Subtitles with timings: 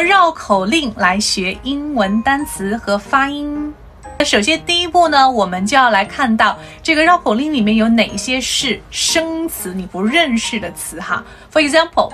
[0.00, 3.72] 绕口令来学英文单词和发音。
[4.18, 11.24] 那首先，第一步呢，我们就要来看到这个绕口令里面有哪些是生词，你不认识的词哈。
[11.52, 12.12] For example。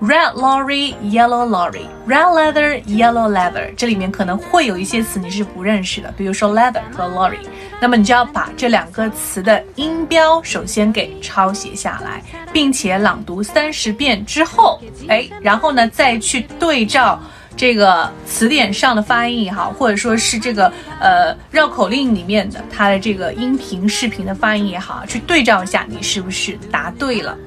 [0.00, 7.38] Red lorry, yellow lorry, red leather, yellow leather，这里面可能会有一些词你是不认识的，比如说 leather 和 lorry，
[7.80, 12.20] 那么你就要把这两个词的音标首先给抄写下来，
[12.52, 17.20] 并且朗读三十遍之后，哎，然后呢再去对照
[17.56, 27.38] 这个词典上的发音也好，或者说是这个呃绕口令里面的它的这个音频视频的发音也好，去对照一下你是不是答对了。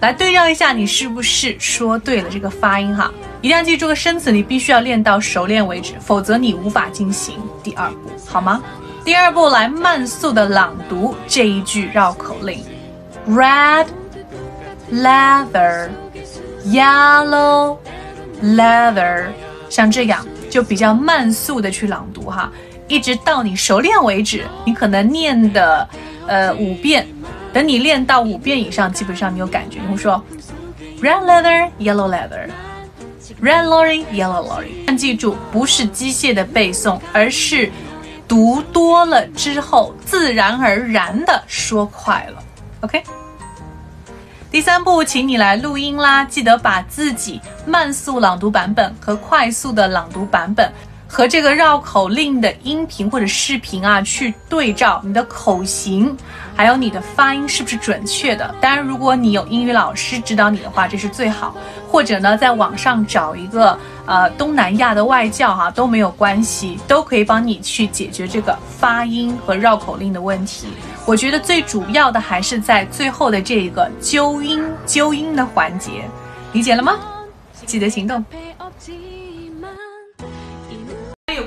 [0.00, 3.10] 来对照一下，你是不是说对了这个发音哈？
[3.42, 8.62] 一定要记住个生词，你必须要练到熟练为止，否则你无法进行第二步，好吗？
[9.04, 12.62] 第二步来慢速的朗读这一句绕口令
[13.28, 13.86] ：Red
[14.90, 15.90] leather,
[16.66, 17.76] yellow
[18.42, 19.26] leather，
[19.68, 22.50] 像这样就比较慢速的去朗读哈，
[22.88, 24.46] 一直到你熟练为止。
[24.64, 25.86] 你可能念的
[26.26, 27.06] 呃五遍。
[27.52, 30.22] 等你练到五遍以上，基本上你有感觉，你会说
[31.00, 32.48] red leather, yellow leather,
[33.42, 34.70] red lorry, yellow lorry。
[34.86, 37.70] 但记住，不是机械的背诵，而是
[38.28, 42.42] 读多了之后，自然而然的说快了。
[42.82, 43.02] OK。
[44.50, 50.72] 第三步，请你来录音啦，记得把自己慢速朗读版本和快速的朗读版本。
[51.12, 56.16] 和这个绕口令的音频或者视频啊，去对照你的口型，
[56.54, 58.54] 还有你的发音是不是准确的？
[58.60, 61.52] 当然，如果你有英语老师指导你的话，这是最好。
[61.88, 70.68] 或者呢，在网上找一个呃东南亚的外教哈，都没有关系，都可以帮你去解决这个发音和绕口令的问题。
[71.04, 76.08] 我觉得最主要的还是在最后的这个纠音纠音的环节，
[76.52, 77.00] 理解了吗？
[77.66, 78.24] 记得行动。